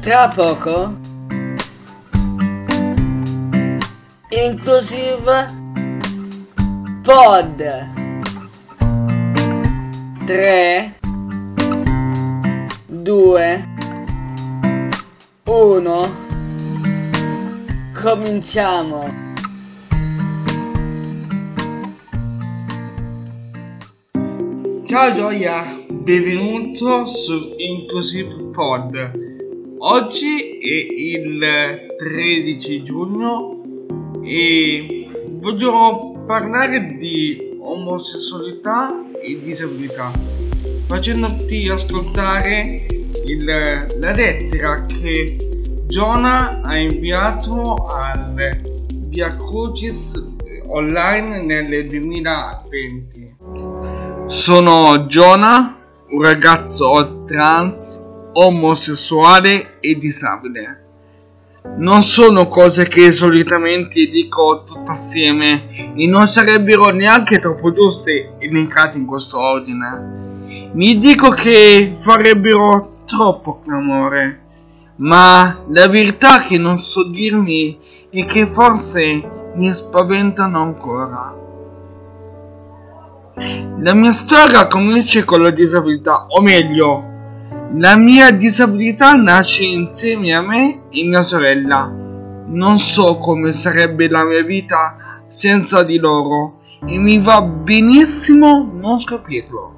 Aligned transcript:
tra 0.00 0.28
poco. 0.28 0.96
Inclusive 4.30 5.58
Pod. 7.02 7.88
3 10.24 10.94
2 12.86 13.68
1 15.44 16.10
Cominciamo. 18.00 19.18
Ciao 24.86 25.14
Gioia, 25.14 25.84
benvenuto 25.88 27.06
su 27.06 27.54
Inclusive 27.58 28.34
Pod. 28.52 29.29
Oggi 29.82 30.58
è 30.58 30.92
il 30.92 31.86
13 31.96 32.82
giugno 32.82 33.62
e 34.22 35.08
voglio 35.38 36.22
parlare 36.26 36.96
di 36.98 37.56
omosessualità 37.58 39.02
e 39.22 39.40
disabilità, 39.42 40.12
facendoti 40.84 41.70
ascoltare 41.70 42.86
il, 43.24 43.44
la 43.44 44.12
lettera 44.12 44.84
che 44.84 45.84
Giona 45.86 46.60
ha 46.60 46.76
inviato 46.76 47.86
al 47.86 48.58
Via 49.08 49.34
Crucis 49.34 50.12
online 50.66 51.42
nel 51.42 51.88
2020. 51.88 53.36
Sono 54.26 55.06
Giona, 55.06 55.78
un 56.10 56.22
ragazzo 56.22 57.24
trans, 57.24 58.08
omosessuale 58.32 59.78
e 59.80 59.98
disabile. 59.98 60.84
Non 61.76 62.02
sono 62.02 62.48
cose 62.48 62.88
che 62.88 63.12
solitamente 63.12 64.08
dico 64.08 64.64
tutte 64.64 64.92
assieme 64.92 65.94
e 65.94 66.06
non 66.06 66.26
sarebbero 66.26 66.88
neanche 66.90 67.38
troppo 67.38 67.70
giuste 67.72 68.34
elencate 68.38 68.96
in 68.96 69.04
questo 69.04 69.38
ordine. 69.38 70.70
Mi 70.72 70.96
dico 70.96 71.30
che 71.30 71.92
farebbero 71.94 73.02
troppo 73.04 73.60
clamore, 73.60 74.40
ma 74.96 75.64
la 75.68 75.86
verità 75.88 76.44
che 76.44 76.56
non 76.58 76.78
so 76.78 77.08
dirmi 77.08 77.78
è 78.10 78.24
che 78.24 78.46
forse 78.46 79.22
mi 79.54 79.72
spaventano 79.72 80.62
ancora. 80.62 81.36
La 83.82 83.94
mia 83.94 84.12
storia 84.12 84.66
comincia 84.66 85.24
con 85.24 85.42
la 85.42 85.50
disabilità, 85.50 86.26
o 86.28 86.40
meglio, 86.40 87.09
la 87.74 87.96
mia 87.96 88.32
disabilità 88.32 89.12
nasce 89.12 89.64
insieme 89.64 90.34
a 90.34 90.42
me 90.42 90.82
e 90.90 91.04
mia 91.04 91.22
sorella. 91.22 91.88
Non 92.46 92.78
so 92.80 93.16
come 93.16 93.52
sarebbe 93.52 94.08
la 94.08 94.24
mia 94.24 94.42
vita 94.42 95.22
senza 95.28 95.84
di 95.84 95.96
loro 95.98 96.58
e 96.84 96.98
mi 96.98 97.18
va 97.18 97.42
benissimo 97.42 98.68
non 98.72 98.98
scoprirlo. 98.98 99.74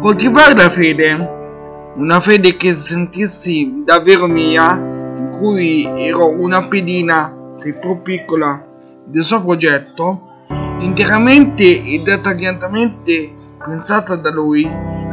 Coltivare 0.00 0.54
la 0.54 0.68
fede, 0.68 1.92
una 1.94 2.18
fede 2.18 2.56
che 2.56 2.74
sentissi 2.74 3.82
davvero 3.84 4.26
mia, 4.26 4.74
in 4.74 5.28
cui 5.30 5.84
ero 5.94 6.28
una 6.28 6.66
pedina, 6.66 7.52
seppur 7.54 8.00
piccola, 8.02 8.64
del 9.04 9.22
suo 9.22 9.42
progetto, 9.42 10.38
interamente 10.80 11.82
e 11.84 12.00
dettagliatamente 12.02 13.32
pensata 13.64 14.16
da 14.16 14.30
lui, 14.30 14.68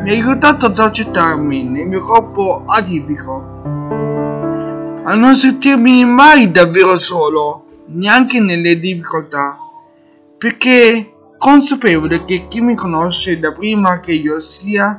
mi 0.08 0.14
ha 0.14 0.16
aiutato 0.16 0.68
ad 0.68 0.80
accettarmi 0.80 1.64
nel 1.64 1.86
mio 1.86 2.00
corpo 2.00 2.64
atipico. 2.66 3.44
A 5.04 5.14
non 5.16 5.36
sentirmi 5.36 6.06
mai 6.06 6.50
davvero 6.50 6.98
solo, 6.98 7.66
neanche 7.88 8.40
nelle 8.40 8.80
difficoltà, 8.80 9.58
perché 10.38 11.12
consapevole 11.38 12.24
che 12.24 12.48
chi 12.48 12.62
mi 12.62 12.74
conosce 12.74 13.38
da 13.38 13.52
prima 13.52 14.00
che 14.00 14.14
io 14.14 14.40
sia, 14.40 14.98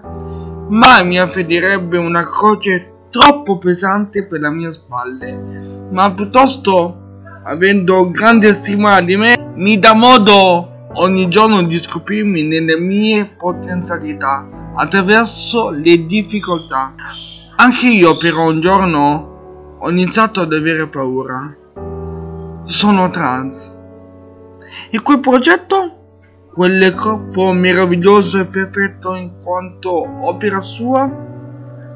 mai 0.69 1.07
mi 1.07 1.19
affederebbe 1.19 1.97
una 1.97 2.29
croce 2.29 3.07
troppo 3.09 3.57
pesante 3.57 4.27
per 4.27 4.41
le 4.41 4.51
mie 4.51 4.75
spalle, 4.75 5.89
ma 5.91 6.13
piuttosto, 6.13 7.23
avendo 7.45 8.11
grande 8.11 8.53
stima 8.53 9.01
di 9.01 9.17
me, 9.17 9.53
mi 9.55 9.79
dà 9.79 9.95
modo 9.95 10.91
ogni 10.97 11.31
giorno 11.31 11.63
di 11.63 11.79
scoprirmi 11.79 12.43
nelle 12.43 12.79
mie 12.79 13.25
potenzialità 13.25 14.58
attraverso 14.79 15.71
le 15.71 16.07
difficoltà. 16.07 16.95
Anche 17.57 17.89
io 17.89 18.17
però 18.17 18.49
un 18.49 18.61
giorno 18.61 19.77
ho 19.79 19.91
iniziato 19.91 20.41
ad 20.41 20.53
avere 20.53 20.87
paura. 20.87 21.57
Sono 22.63 23.09
trans. 23.11 23.77
E 24.91 25.03
quel 25.03 25.19
progetto? 25.19 25.95
Quel 26.53 26.95
corpo 26.95 27.53
meraviglioso 27.53 28.39
e 28.39 28.47
perfetto 28.47 29.15
in 29.17 29.41
quanto 29.43 29.91
opera 29.91 30.61
sua? 30.61 31.11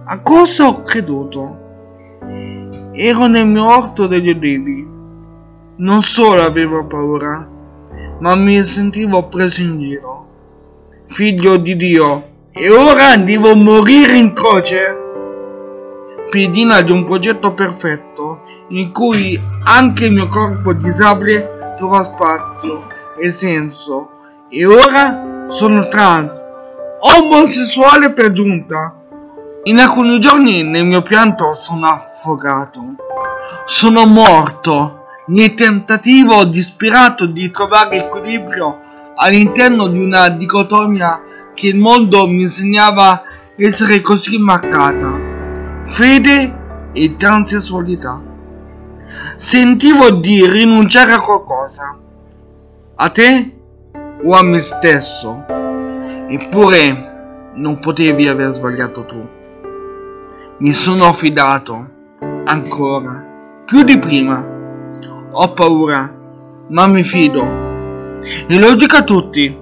A 0.05 0.21
cosa 0.21 0.67
ho 0.67 0.83
creduto? 0.83 1.61
Ero 2.93 3.27
nel 3.27 3.47
mio 3.47 3.65
orto 3.65 4.09
degli 4.09 4.31
olivi. 4.31 4.89
Non 5.77 6.03
solo 6.03 6.43
avevo 6.43 6.85
paura, 6.87 7.49
ma 8.19 8.35
mi 8.35 8.61
sentivo 8.63 9.29
preso 9.29 9.63
in 9.63 9.79
giro. 9.79 10.27
Figlio 11.07 11.57
di 11.57 11.77
Dio, 11.77 12.32
e 12.55 12.71
ora 12.71 13.17
devo 13.17 13.55
morire 13.55 14.15
in 14.17 14.35
croce? 14.35 14.99
Piedina 16.31 16.83
di 16.83 16.93
un 16.93 17.05
progetto 17.05 17.55
perfetto, 17.55 18.43
in 18.69 18.93
cui 18.93 19.41
anche 19.65 20.07
il 20.07 20.13
mio 20.13 20.29
corpo 20.29 20.75
disabile 20.75 21.75
trova 21.77 22.05
spazio 22.05 22.87
e 23.19 23.31
senso. 23.31 24.11
E 24.51 24.67
ora 24.67 25.47
sono 25.49 25.89
trans, 25.89 26.45
omosessuale 27.01 28.13
per 28.13 28.33
giunta. 28.33 28.97
In 29.65 29.79
alcuni 29.79 30.19
giorni 30.19 30.63
nel 30.63 30.85
mio 30.85 31.01
pianto 31.01 31.55
sono 31.55 31.87
affogato. 31.87 32.81
Sono 33.65 34.05
morto 34.05 35.07
nel 35.27 35.55
tentativo 35.55 36.45
disperato 36.45 37.25
di 37.27 37.51
trovare 37.51 38.05
equilibrio 38.05 38.79
all'interno 39.15 39.87
di 39.87 40.03
una 40.03 40.29
dicotomia 40.29 41.23
che 41.55 41.69
il 41.69 41.77
mondo 41.77 42.27
mi 42.27 42.43
insegnava 42.43 43.23
essere 43.57 44.01
così 44.01 44.39
marcata. 44.39 45.13
Fede 45.85 46.91
e 46.93 47.17
transessualità. 47.17 48.21
Sentivo 49.37 50.11
di 50.11 50.47
rinunciare 50.49 51.13
a 51.13 51.21
qualcosa. 51.21 51.97
A 52.95 53.09
te 53.11 53.57
o 54.23 54.35
a 54.35 54.43
me 54.43 54.59
stesso. 54.59 55.45
Eppure 56.29 57.51
non 57.55 57.81
potevi 57.81 58.29
aver 58.29 58.53
sbagliato 58.53 59.05
tu. 59.05 59.29
Mi 60.59 60.73
sono 60.73 61.07
affidato 61.07 61.91
ancora 62.45 63.31
più 63.65 63.83
di 63.83 63.99
prima 63.99 64.61
ho 65.35 65.53
paura, 65.55 66.15
ma 66.69 66.87
mi 66.87 67.03
fido. 67.03 67.43
E 68.47 68.59
lo 68.59 68.75
dico 68.75 68.97
a 68.97 69.03
tutti, 69.03 69.59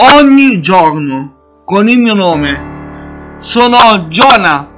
ogni 0.00 0.60
giorno, 0.60 1.62
con 1.64 1.88
il 1.88 1.98
mio 1.98 2.14
nome. 2.14 3.36
Sono 3.38 4.06
Giona, 4.08 4.68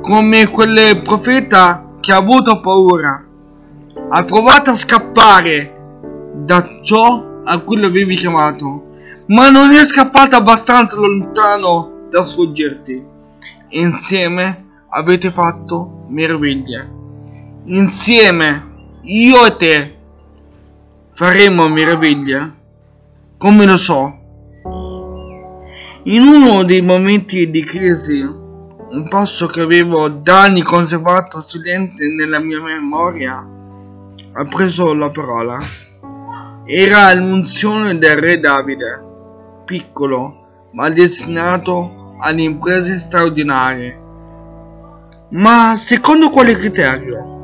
come 0.00 0.48
quel 0.48 1.02
profeta 1.02 1.96
che 2.00 2.12
ha 2.12 2.18
avuto 2.18 2.60
paura. 2.60 3.24
Ha 4.10 4.24
provato 4.24 4.70
a 4.70 4.76
scappare 4.76 5.74
da 6.34 6.80
ciò 6.82 7.40
a 7.44 7.58
cui 7.58 7.80
l'avevi 7.80 8.16
chiamato, 8.16 8.84
ma 9.26 9.50
non 9.50 9.72
è 9.72 9.84
scappato 9.84 10.36
abbastanza 10.36 10.96
lontano 10.96 12.06
da 12.08 12.22
sfuggirti. 12.22 13.04
Insieme 13.70 14.66
avete 14.90 15.32
fatto 15.32 16.04
meraviglie. 16.08 16.96
Insieme 17.64 18.66
io 19.02 19.44
e 19.44 19.56
te 19.56 19.96
faremo 21.12 21.68
meraviglia? 21.68 22.54
Come 23.36 23.66
lo 23.66 23.76
so? 23.76 24.17
In 26.10 26.22
uno 26.22 26.62
dei 26.62 26.80
momenti 26.80 27.50
di 27.50 27.62
crisi, 27.62 28.22
un 28.22 29.08
passo 29.10 29.44
che 29.46 29.60
avevo 29.60 30.08
da 30.08 30.40
anni 30.44 30.62
conservato 30.62 31.42
silente 31.42 32.06
nella 32.06 32.38
mia 32.38 32.62
memoria, 32.62 33.46
ha 34.32 34.44
preso 34.46 34.94
la 34.94 35.10
parola. 35.10 35.58
Era 36.64 37.12
l'unzione 37.12 37.98
del 37.98 38.16
re 38.16 38.40
Davide, 38.40 39.04
piccolo, 39.66 40.70
ma 40.72 40.88
destinato 40.88 42.16
alle 42.20 42.40
imprese 42.40 42.98
straordinarie. 42.98 44.00
Ma 45.32 45.76
secondo 45.76 46.30
quale 46.30 46.54
criterio? 46.54 47.36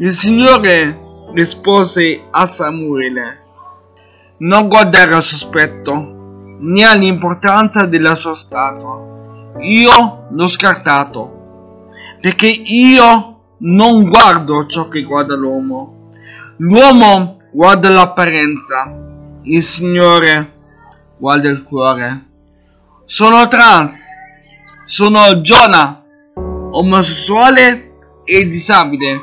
Il 0.00 0.12
Signore 0.12 1.00
rispose 1.32 2.24
a 2.30 2.44
Samuele, 2.44 3.42
non 4.40 4.68
guardare 4.68 5.14
al 5.14 5.22
sospetto 5.22 6.13
né 6.58 6.84
all'importanza 6.84 7.86
del 7.86 8.16
suo 8.16 8.34
stato. 8.34 9.52
Io 9.60 10.26
l'ho 10.30 10.46
scartato. 10.46 11.34
perché 12.24 12.46
io 12.46 13.34
non 13.58 14.08
guardo 14.08 14.64
ciò 14.64 14.88
che 14.88 15.02
guarda 15.02 15.34
l'uomo. 15.34 16.10
L'uomo 16.56 17.36
guarda 17.52 17.90
l'apparenza, 17.90 18.90
il 19.42 19.62
Signore 19.62 20.52
guarda 21.18 21.50
il 21.50 21.62
cuore. 21.64 22.26
Sono 23.04 23.46
trans, 23.48 24.00
sono 24.86 25.42
Giona, 25.42 26.02
omosessuale 26.70 27.92
e 28.24 28.48
disabile. 28.48 29.20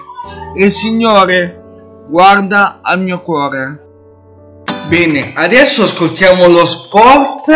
Il 0.57 0.69
Signore 0.69 2.05
guarda 2.07 2.81
al 2.83 3.01
mio 3.01 3.19
cuore. 3.19 3.90
Bene, 4.91 5.31
adesso 5.35 5.83
ascoltiamo 5.83 6.47
lo 6.47 6.65
sport 6.65 7.49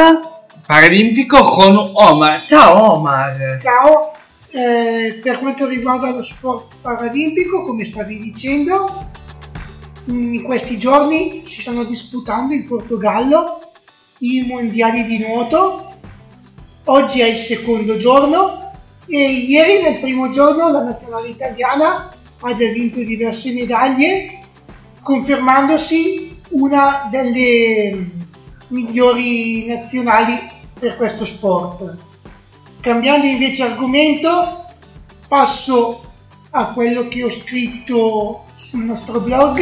paralimpico 0.65 1.43
con 1.43 1.91
Omar. 1.91 2.43
Ciao 2.43 2.93
Omar. 2.93 3.59
Ciao, 3.59 4.13
eh, 4.51 5.19
per 5.21 5.39
quanto 5.39 5.67
riguarda 5.67 6.11
lo 6.11 6.21
sport 6.21 6.75
paralimpico, 6.79 7.63
come 7.63 7.83
stavi 7.83 8.19
dicendo, 8.19 9.09
in 10.05 10.43
questi 10.43 10.77
giorni 10.77 11.43
si 11.45 11.59
stanno 11.59 11.83
disputando 11.83 12.53
in 12.53 12.65
Portogallo 12.65 13.73
i 14.19 14.45
mondiali 14.47 15.03
di 15.03 15.19
nuoto. 15.19 15.93
Oggi 16.85 17.19
è 17.19 17.25
il 17.25 17.37
secondo 17.37 17.97
giorno 17.97 18.71
e 19.07 19.29
ieri 19.29 19.81
nel 19.81 19.99
primo 19.99 20.29
giorno 20.29 20.71
la 20.71 20.83
nazionale 20.83 21.27
italiana 21.27 22.09
ha 22.39 22.53
già 22.53 22.71
vinto 22.71 22.99
diverse 22.99 23.51
medaglie, 23.51 24.39
confermandosi 25.03 26.24
una 26.55 27.07
delle 27.09 28.11
migliori 28.69 29.65
nazionali 29.67 30.39
per 30.77 30.95
questo 30.95 31.25
sport. 31.25 31.97
Cambiando 32.79 33.25
invece 33.25 33.63
argomento, 33.63 34.65
passo 35.27 36.03
a 36.51 36.67
quello 36.67 37.07
che 37.07 37.23
ho 37.23 37.29
scritto 37.29 38.45
sul 38.53 38.83
nostro 38.83 39.19
blog 39.19 39.59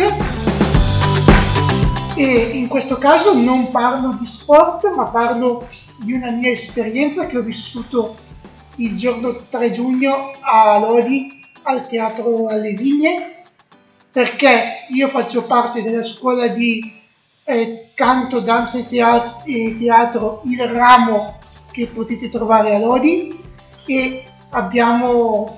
e 2.15 2.51
in 2.53 2.67
questo 2.67 2.97
caso 2.97 3.33
non 3.33 3.71
parlo 3.71 4.15
di 4.19 4.25
sport 4.25 4.93
ma 4.95 5.05
parlo 5.05 5.67
di 5.97 6.13
una 6.13 6.29
mia 6.29 6.51
esperienza 6.51 7.25
che 7.25 7.37
ho 7.37 7.41
vissuto 7.41 8.15
il 8.75 8.95
giorno 8.95 9.35
3 9.49 9.71
giugno 9.71 10.33
a 10.41 10.77
Lodi 10.77 11.41
al 11.63 11.87
teatro 11.87 12.47
alle 12.47 12.73
Vigne 12.73 13.42
perché 14.13 14.85
io 14.89 15.07
faccio 15.07 15.43
parte 15.45 15.81
della 15.81 16.03
scuola 16.03 16.45
di 16.45 17.01
eh, 17.45 17.89
canto, 17.95 18.41
danza 18.41 18.77
e 18.77 18.87
teatro, 18.87 19.41
e 19.43 19.75
teatro, 19.79 20.43
il 20.45 20.63
ramo 20.67 21.39
che 21.71 21.87
potete 21.87 22.29
trovare 22.29 22.75
a 22.75 22.77
Lodi 22.77 23.41
e 23.87 24.23
abbiamo 24.51 25.57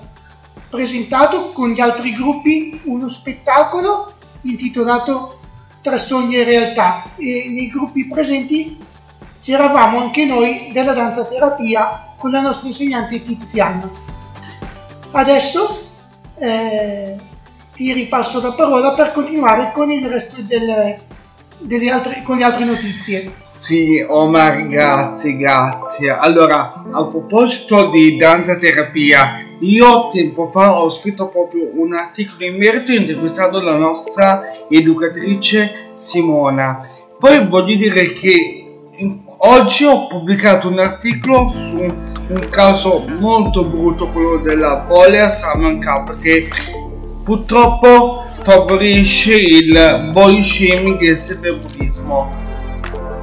presentato 0.70 1.52
con 1.52 1.72
gli 1.72 1.82
altri 1.82 2.16
gruppi 2.16 2.80
uno 2.86 3.10
spettacolo 3.10 4.14
intitolato 4.44 5.42
Tra 5.82 5.98
sogni 5.98 6.38
e 6.38 6.46
realtà 6.46 7.04
e 7.18 7.48
nei 7.50 7.70
gruppi 7.70 8.08
presenti 8.08 8.78
c'eravamo 9.42 10.00
anche 10.00 10.24
noi 10.24 10.70
della 10.72 10.94
danza 10.94 11.26
terapia 11.26 12.14
con 12.18 12.32
la 12.32 12.40
nostra 12.40 12.68
insegnante 12.68 13.22
Tiziana. 13.22 13.88
Adesso 15.12 15.90
eh, 16.38 17.18
ti 17.76 17.92
ripasso 17.94 18.42
la 18.42 18.54
parola 18.54 18.94
per 18.94 19.12
continuare 19.12 19.72
con 19.74 19.92
il 19.92 20.08
resto 20.08 20.38
del, 20.40 20.96
delle 21.60 21.90
altre, 21.90 22.24
con 22.24 22.38
le 22.38 22.44
altre 22.44 22.64
notizie. 22.64 23.34
Sì, 23.44 24.04
Omar, 24.08 24.68
grazie, 24.68 25.36
grazie. 25.36 26.12
Allora, 26.12 26.86
a 26.92 27.06
proposito 27.06 27.90
di 27.90 28.16
danza 28.18 28.56
terapia, 28.56 29.46
io 29.60 30.08
tempo 30.10 30.48
fa 30.48 30.80
ho 30.80 30.90
scritto 30.90 31.28
proprio 31.28 31.70
un 31.80 31.94
articolo 31.94 32.46
in 32.46 32.58
merito 32.58 32.92
intervistando 32.92 33.62
la 33.62 33.76
nostra 33.76 34.44
educatrice 34.70 35.92
Simona. 35.94 36.88
Poi 37.20 37.48
voglio 37.48 37.76
dire 37.76 38.14
che 38.14 38.66
oggi 39.38 39.86
ho 39.86 40.08
pubblicato 40.08 40.68
un 40.70 40.80
articolo 40.80 41.50
su 41.50 41.78
un 41.78 42.50
caso 42.50 43.06
molto 43.20 43.66
brutto, 43.66 44.08
quello 44.10 44.38
della 44.38 44.86
polea 44.88 45.30
Salman 45.30 45.82
Cup, 45.82 46.20
che 46.20 46.48
purtroppo 47.26 48.24
favorisce 48.44 49.36
il 49.36 50.12
body 50.14 50.44
shaming 50.44 51.02
e 51.02 51.10
il 51.10 51.18
cyberbullismo. 51.18 52.30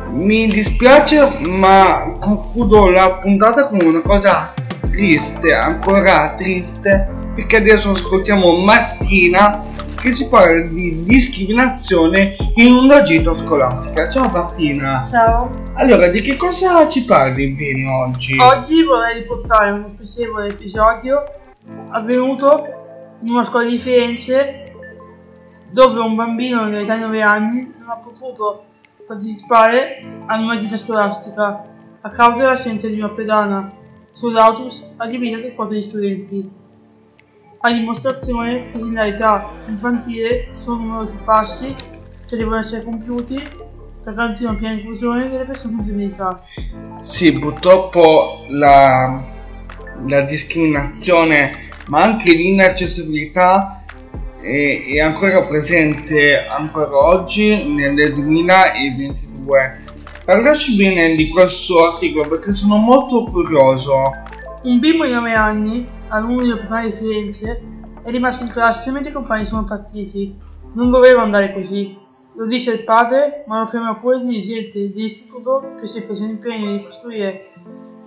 Mi 0.08 0.48
dispiace, 0.48 1.38
ma 1.48 2.16
concludo 2.18 2.90
la 2.90 3.20
puntata 3.22 3.68
con 3.68 3.80
una 3.80 4.02
cosa 4.02 4.52
triste, 4.90 5.54
ancora 5.54 6.34
triste, 6.36 7.08
perché 7.36 7.58
adesso 7.58 7.92
ascoltiamo 7.92 8.56
Martina 8.56 9.62
che 10.00 10.12
si 10.12 10.26
parla 10.26 10.66
di 10.66 11.04
discriminazione 11.04 12.34
in 12.56 12.74
una 12.74 13.02
gita 13.02 13.32
scolastica. 13.34 14.10
Ciao 14.10 14.28
Martina! 14.28 15.06
Ciao! 15.08 15.48
Allora, 15.74 16.08
di 16.08 16.20
che 16.20 16.34
cosa 16.36 16.88
ci 16.88 17.04
parli 17.04 17.52
bene 17.52 17.88
oggi? 17.88 18.36
Oggi 18.36 18.82
vorrei 18.82 19.20
riportare 19.20 19.72
uno 19.72 19.88
spiacevole 19.88 20.48
episodio 20.48 21.22
avvenuto 21.92 22.81
in 23.22 23.30
una 23.30 23.44
scuola 23.44 23.68
di 23.68 23.78
Firenze 23.78 24.74
dove 25.70 26.00
un 26.00 26.14
bambino 26.14 26.68
di 26.68 26.76
età 26.76 26.96
di 26.96 27.02
9 27.02 27.22
anni 27.22 27.72
non 27.78 27.88
ha 27.88 27.96
potuto 27.96 28.64
partecipare 29.06 30.04
a 30.26 30.38
una 30.38 30.58
gita 30.58 30.76
scolastica 30.76 31.64
a 32.00 32.10
causa 32.10 32.36
dell'assenza 32.36 32.88
di 32.88 32.98
una 32.98 33.10
pedana 33.10 33.72
sull'autobus 34.12 34.84
adibita 34.96 35.38
che 35.38 35.52
porta 35.52 35.74
gli 35.74 35.82
studenti. 35.82 36.50
A 37.64 37.72
dimostrazione 37.72 38.62
che 38.68 38.78
l'età 38.82 39.50
infantile 39.68 40.48
sono 40.58 40.78
numerosi 40.78 41.16
passi 41.24 41.72
che 42.26 42.36
devono 42.36 42.58
essere 42.58 42.84
compiuti 42.84 43.40
per 44.02 44.14
garantire 44.14 44.48
una 44.50 44.58
piena 44.58 44.74
inclusione 44.74 45.30
delle 45.30 45.44
persone 45.44 45.76
con 45.76 45.84
disabilità. 45.84 46.44
Sì, 47.02 47.38
purtroppo 47.38 48.40
la, 48.48 49.14
la 50.08 50.22
discriminazione 50.22 51.70
ma 51.88 52.02
anche 52.02 52.32
l'inaccessibilità 52.32 53.82
è, 54.40 54.84
è 54.94 55.00
ancora 55.00 55.46
presente 55.46 56.46
ancora 56.46 56.96
oggi 56.96 57.64
nel 57.64 57.94
2022. 58.12 59.80
Parlaci 60.24 60.76
bene 60.76 61.14
di 61.16 61.28
questo 61.28 61.84
articolo 61.84 62.28
perché 62.28 62.52
sono 62.52 62.76
molto 62.76 63.24
curioso. 63.24 64.10
Un 64.64 64.78
bimbo 64.78 65.04
di 65.04 65.12
9 65.12 65.32
anni, 65.32 65.84
alunno 66.08 66.56
primario 66.56 66.90
di 66.90 66.96
Firenze, 66.96 67.62
è 68.04 68.10
rimasto 68.10 68.44
in 68.44 68.50
classe 68.50 68.90
mentre 68.92 69.10
i 69.10 69.14
compagni 69.14 69.46
sono 69.46 69.64
partiti. 69.64 70.36
Non 70.74 70.90
doveva 70.90 71.22
andare 71.22 71.52
così. 71.52 71.98
Lo 72.34 72.46
disse 72.46 72.72
il 72.72 72.84
padre, 72.84 73.44
ma 73.46 73.60
lo 73.60 73.66
ferma 73.66 73.96
pure 73.96 74.16
il 74.16 74.26
dirigente 74.26 74.92
dell'istituto 74.92 75.74
che 75.78 75.86
si 75.86 75.98
è 75.98 76.02
preso 76.02 76.24
l'impegno 76.24 76.76
di 76.76 76.84
costruire 76.84 77.50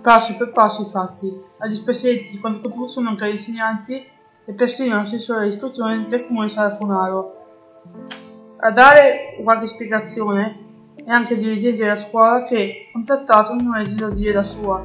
passo 0.06 0.36
per 0.36 0.52
passo 0.52 0.84
fatti, 0.84 1.36
agli 1.58 1.74
spessietti 1.74 2.30
di 2.30 2.38
quanto 2.38 2.68
potessero 2.68 3.06
mancare 3.06 3.32
insegnanti 3.32 4.06
e 4.44 4.52
persino 4.52 4.94
l'assessore 4.94 5.48
istruzione 5.48 6.06
del 6.08 6.28
comune 6.28 6.48
Sarafonaro. 6.48 7.34
A 8.58 8.70
dare 8.70 9.36
qualche 9.42 9.66
spiegazione 9.66 10.94
è 11.04 11.10
anche 11.10 11.34
il 11.34 11.40
dirigente 11.40 11.82
della 11.82 11.96
scuola 11.96 12.44
che, 12.44 12.88
contattato, 12.92 13.54
non 13.54 13.74
ha 13.74 13.80
esito 13.80 14.06
a 14.06 14.10
dire 14.10 14.34
la 14.34 14.44
sua. 14.44 14.84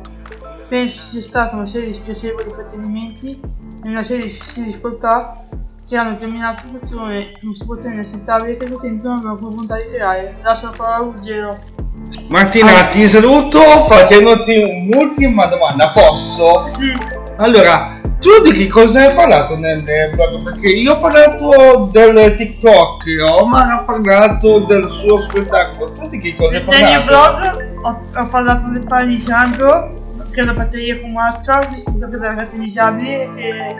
Penso 0.67 0.99
sia 0.99 1.21
stata 1.21 1.55
una 1.55 1.67
serie 1.67 1.89
di 1.89 1.93
spiacevoli 1.93 2.49
fraintendimenti 2.49 3.39
e 3.83 3.89
una 3.89 4.03
serie 4.03 4.25
di 4.25 4.63
difficoltà 4.63 5.45
che 5.87 5.97
hanno 5.97 6.13
determinato 6.13 6.61
situazione 6.61 7.33
non 7.41 7.53
si 7.53 7.63
può 7.63 7.75
tenere 7.75 8.01
accettabile 8.01 8.55
che 8.55 8.65
presentono 8.65 9.19
una 9.19 9.33
volontà 9.35 9.75
di 9.75 9.87
creare. 9.87 10.33
Lascio 10.41 10.65
la 10.65 10.73
parola 10.75 10.95
a 10.95 10.99
Ruggero. 10.99 11.80
Martina, 12.29 12.87
ti 12.87 13.07
saluto 13.07 13.59
facendoti 13.87 14.57
un'ultima 14.57 15.47
domanda, 15.47 15.89
posso? 15.89 16.65
Sì. 16.77 16.93
Allora, 17.37 17.99
tu 18.19 18.41
di 18.43 18.51
che 18.51 18.67
cosa 18.67 19.07
hai 19.07 19.15
parlato 19.15 19.57
nel 19.57 19.83
blog? 19.83 20.43
Perché 20.43 20.67
io 20.67 20.93
ho 20.93 20.97
parlato 20.99 21.89
del 21.91 22.35
TikTok, 22.37 23.03
Omar 23.41 23.71
ha 23.71 23.83
parlato 23.83 24.59
del 24.59 24.87
suo 24.87 25.17
spettacolo, 25.17 25.91
tu 25.91 26.09
di 26.09 26.19
che 26.19 26.35
cosa 26.35 26.57
hai 26.57 26.63
Nel 26.63 26.83
mio 26.85 27.01
parlato? 27.01 27.57
blog 27.57 28.05
ho, 28.15 28.21
ho 28.21 28.27
parlato 28.27 28.67
del 28.67 29.21
Sandro, 29.25 30.15
che 30.31 30.39
è 30.39 30.43
una 30.43 30.53
batteria 30.53 30.95
fumasca, 30.95 31.67
vestita 31.69 32.07
per 32.07 32.19
ragazzi 32.19 32.57
disabili 32.57 33.11
e 33.11 33.75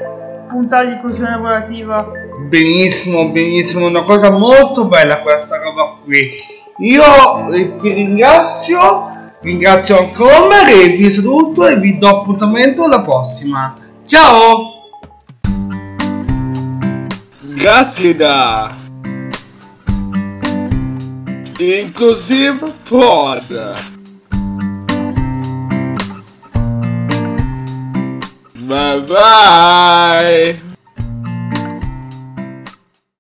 punta 0.50 0.84
di 0.84 0.94
inclusione 0.94 1.30
lavorativa. 1.30 2.12
Benissimo, 2.50 3.30
benissimo, 3.30 3.86
una 3.86 4.04
cosa 4.04 4.32
molto 4.32 4.86
bella 4.86 5.22
questa 5.22 5.58
roba 5.60 5.96
qui. 6.04 6.60
Io 6.80 7.54
eh, 7.54 7.76
ti 7.76 7.94
ringrazio, 7.94 9.32
ringrazio 9.42 10.00
ancora 10.00 10.68
e 10.68 10.90
vi 10.90 11.12
saluto 11.12 11.68
e 11.68 11.78
vi 11.78 11.98
do 11.98 12.08
appuntamento 12.08 12.84
alla 12.84 13.02
prossima. 13.02 13.78
Ciao! 14.06 14.80
Grazie 17.56 18.16
da 18.16 18.72
Inclusive 21.60 22.74
Pod 22.88 23.74
Bye 28.72 29.02
bye. 29.02 30.61